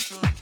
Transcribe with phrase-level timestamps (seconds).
[0.00, 0.39] control.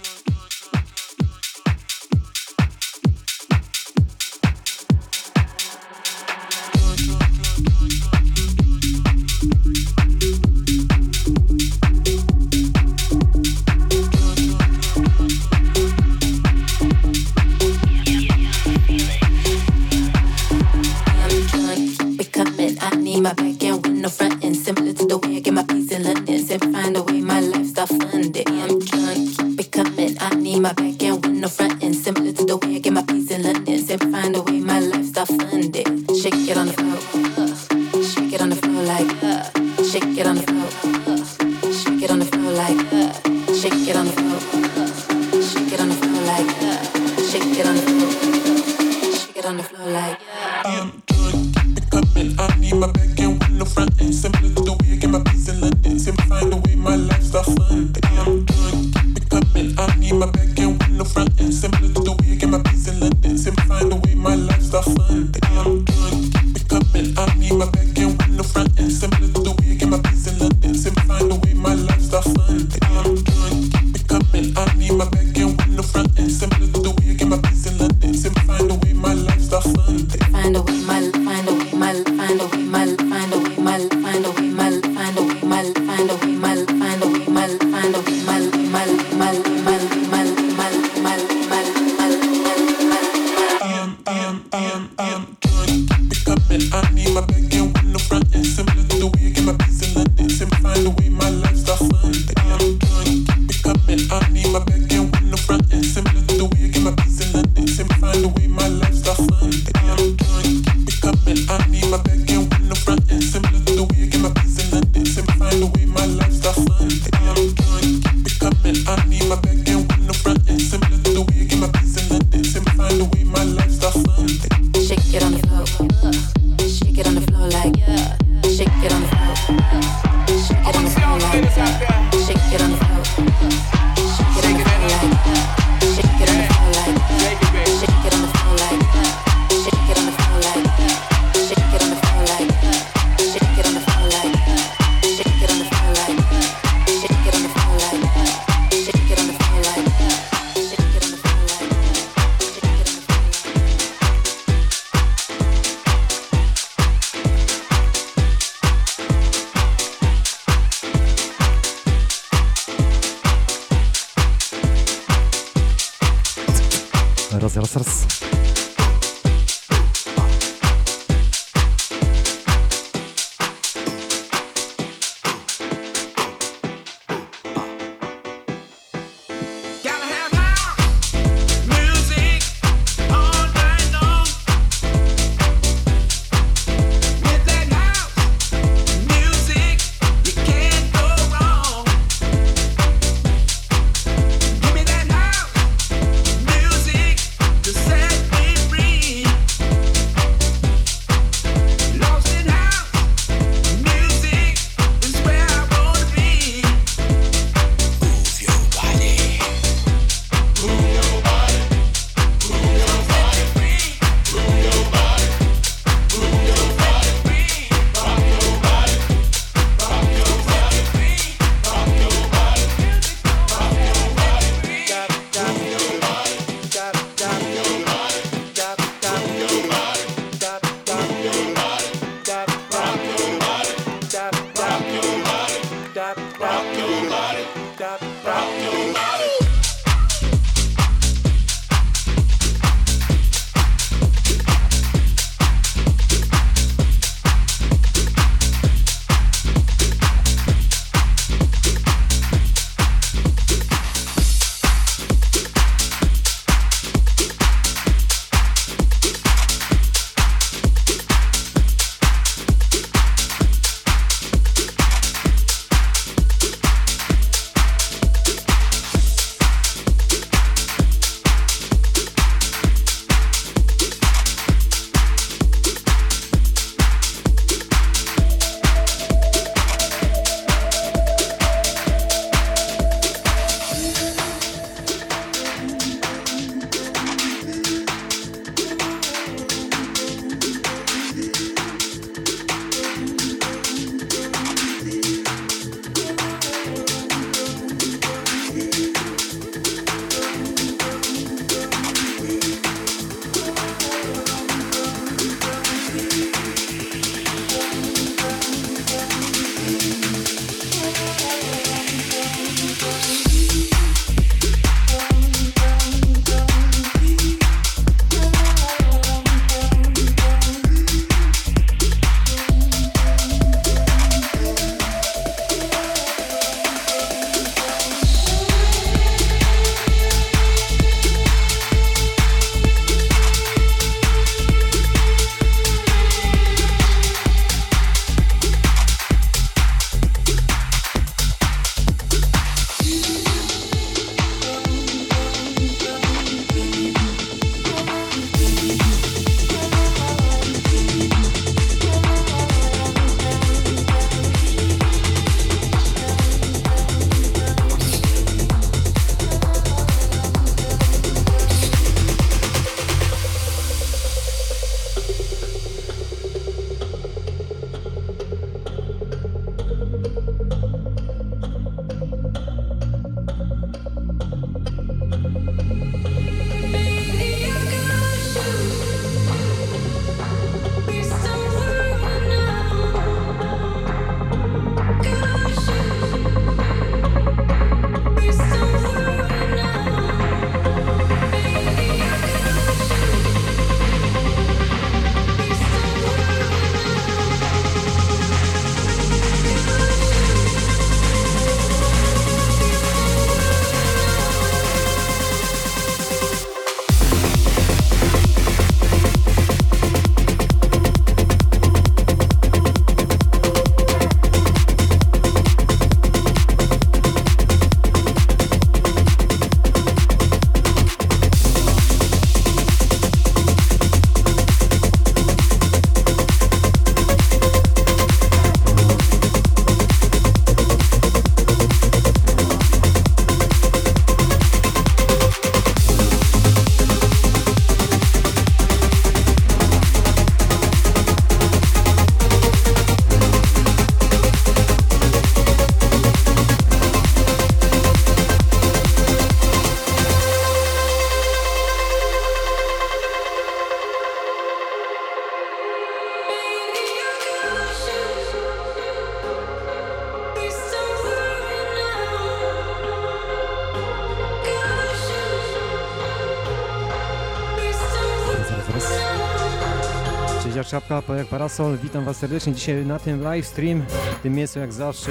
[470.65, 471.79] Czapka, jak Parasol.
[471.79, 473.83] Witam Was serdecznie dzisiaj na tym live stream,
[474.19, 475.11] w tym miejscu jak zawsze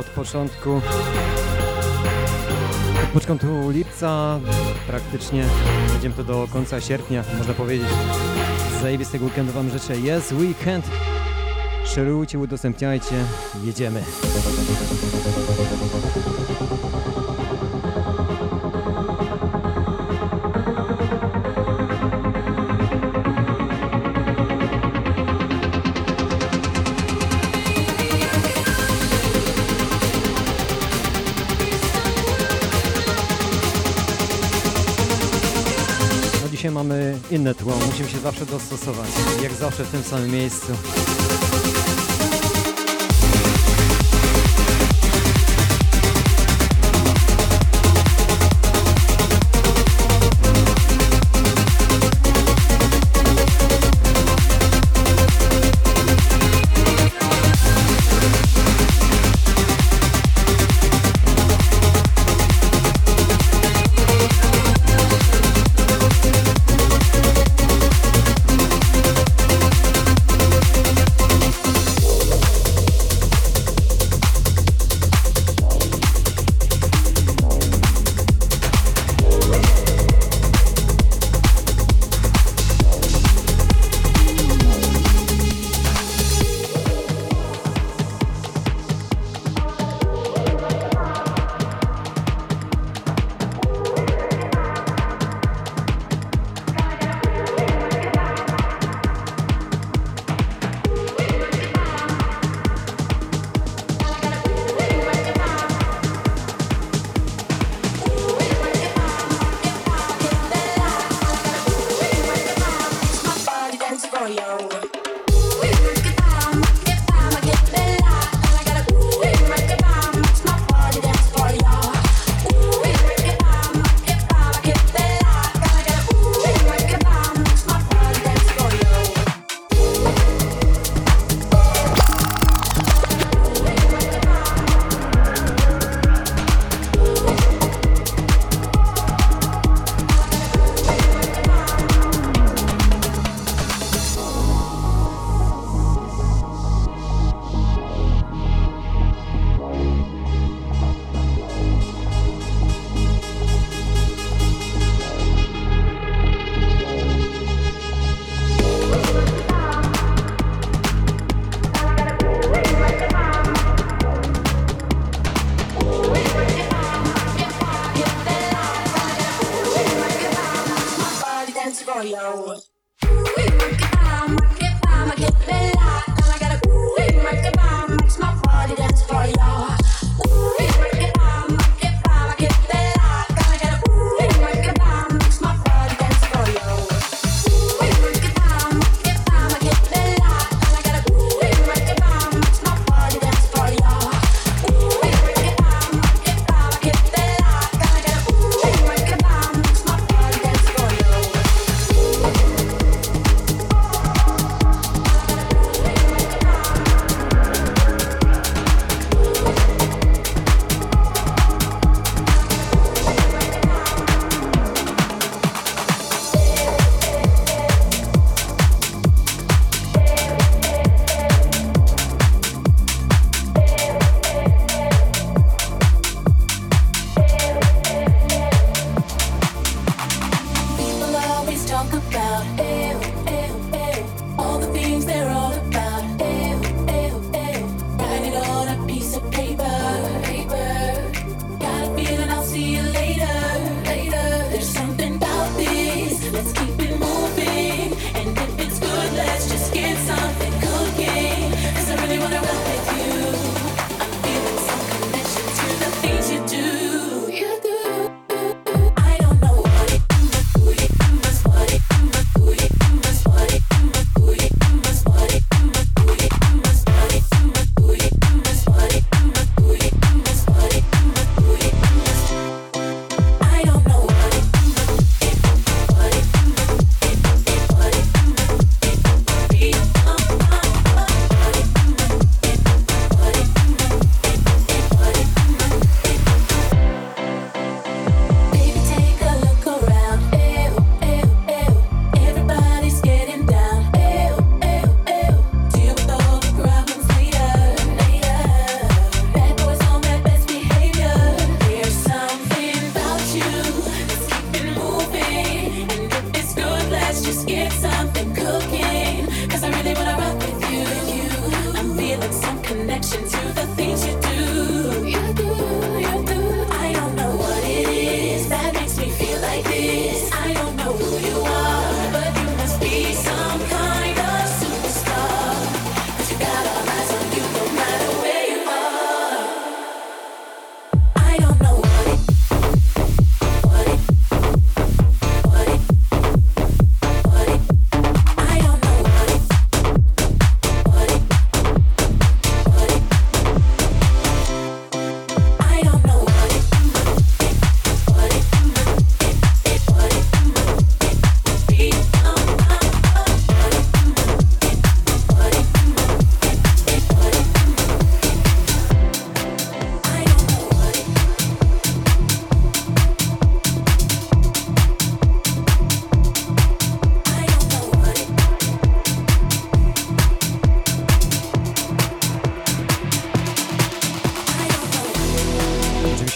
[0.00, 0.80] od początku
[3.04, 4.40] od początku lipca,
[4.86, 5.44] praktycznie
[5.92, 7.88] będziemy to do końca sierpnia, można powiedzieć.
[8.82, 9.96] Zajebistego weekendu Wam życzę.
[9.96, 10.84] Jest weekend.
[11.84, 13.24] Szerujcie, udostępniajcie,
[13.64, 14.02] jedziemy.
[36.90, 39.08] Mamy inne tło, musimy się zawsze dostosować,
[39.42, 40.72] jak zawsze w tym samym miejscu.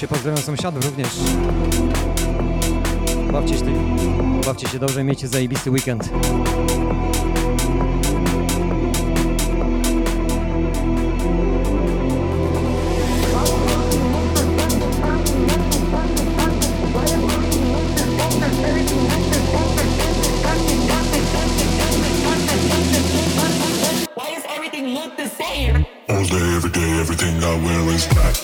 [0.04, 1.08] się, pozdrawiam sąsiadów również.
[3.32, 3.64] Bawcie się,
[4.46, 6.10] bawcie się dobrze, miecie zajebisty weekend.
[26.08, 28.43] All day, every day, everything I wear is black.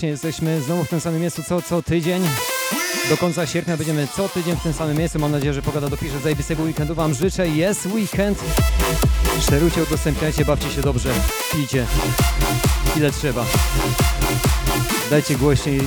[0.00, 0.08] serdecznie.
[0.08, 2.22] Jesteśmy znowu w tym samym miejscu co, co tydzień.
[3.08, 5.18] Do końca sierpnia będziemy co tydzień w tym samym miejscu.
[5.18, 6.18] Mam nadzieję, że pogoda dopisze.
[6.18, 7.48] Zajebistego weekendu Wam życzę.
[7.48, 8.38] Jest weekend.
[9.50, 11.10] Szerujcie, udostępniajcie, bawcie się dobrze.
[11.52, 11.86] Pijcie.
[12.96, 13.46] Ile trzeba.
[15.10, 15.80] Dajcie głośniej,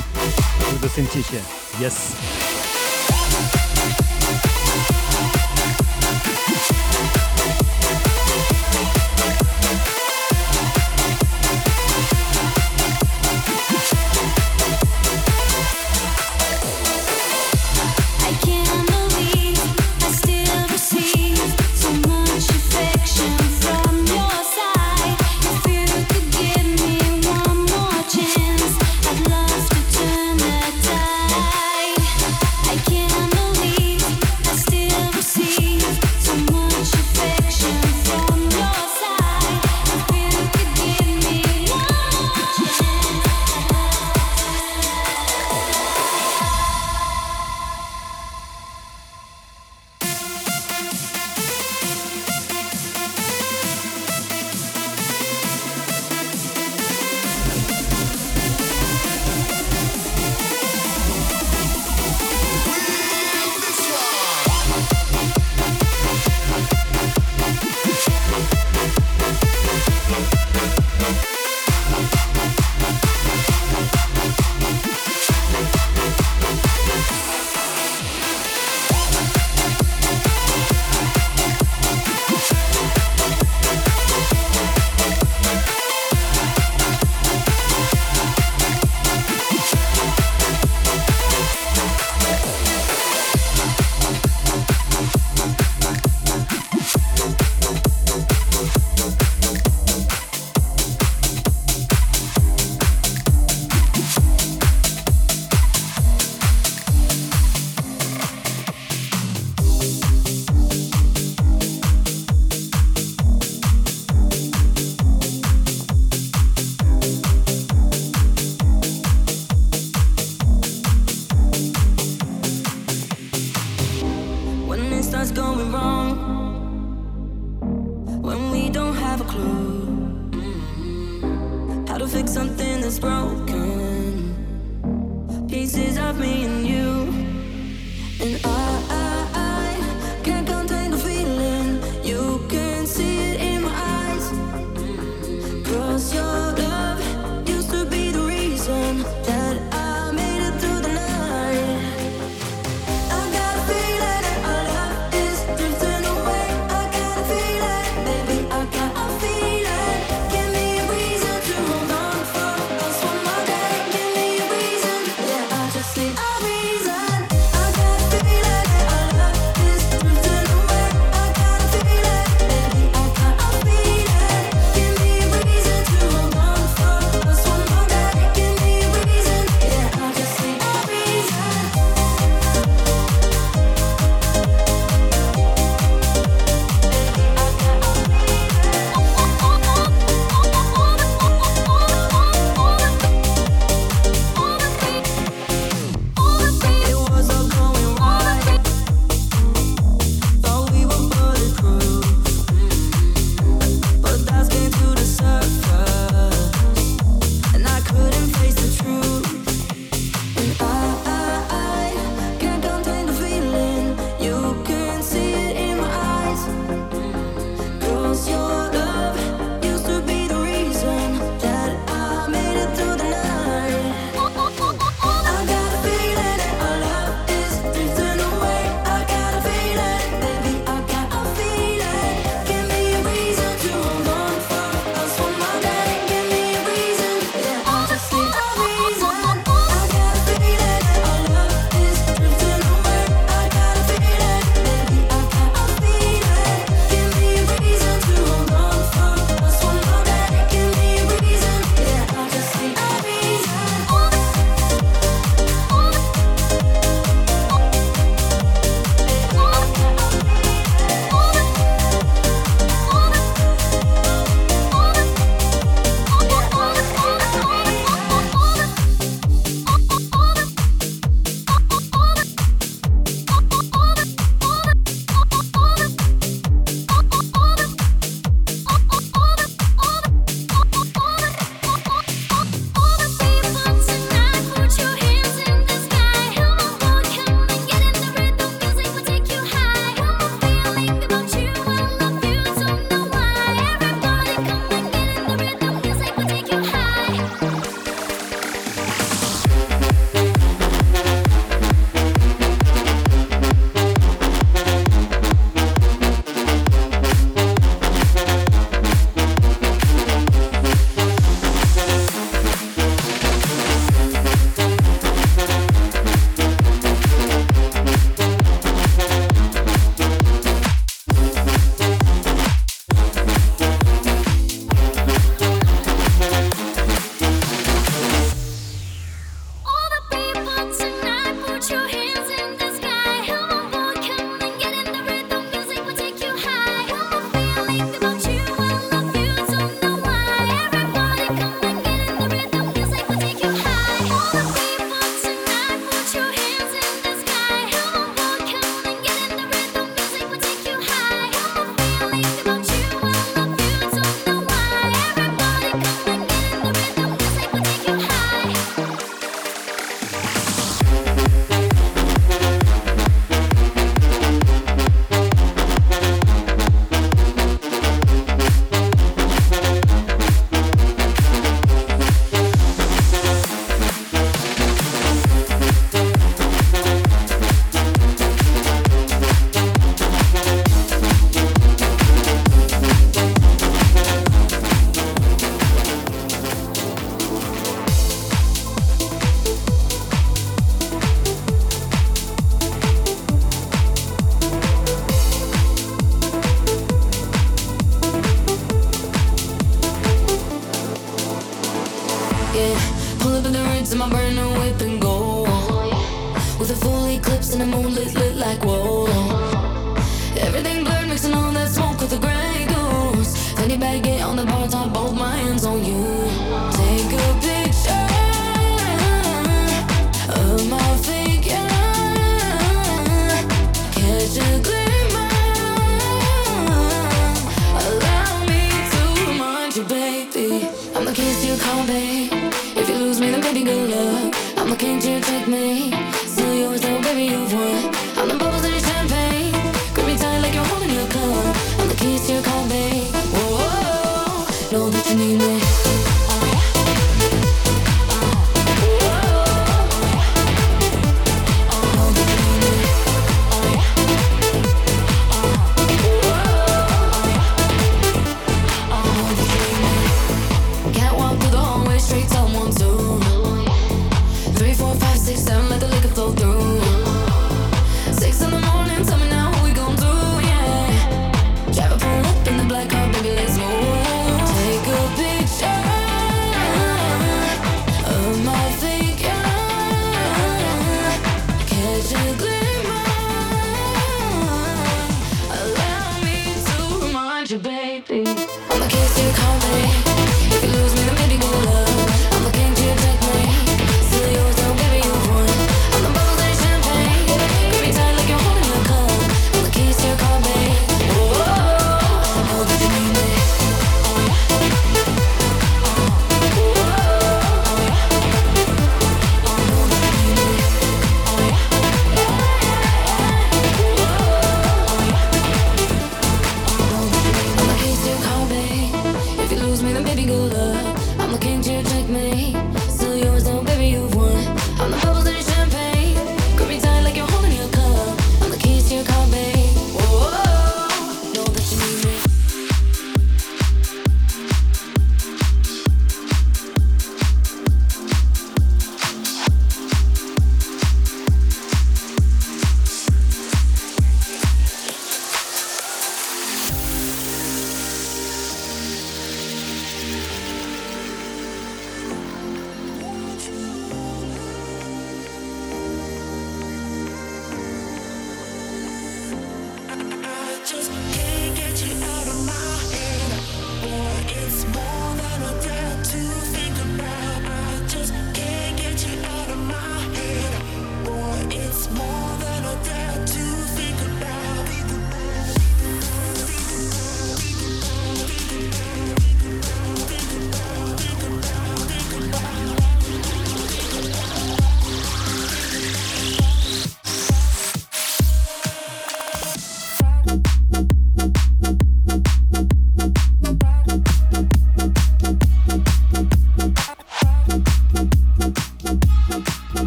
[0.75, 1.37] udostępnijcie.
[1.79, 2.15] Jest.